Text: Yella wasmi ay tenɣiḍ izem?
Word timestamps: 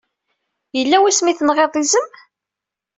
Yella 0.77 0.97
wasmi 1.01 1.29
ay 1.29 1.35
tenɣiḍ 1.37 1.73
izem? 1.81 2.07